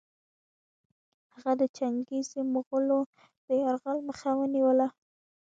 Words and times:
هغه 1.33 1.51
د 1.61 1.63
چنګېزي 1.77 2.41
مغولو 2.53 2.99
د 3.45 3.47
یرغل 3.63 3.97
مخه 4.09 4.29
ونیوله. 4.39 4.87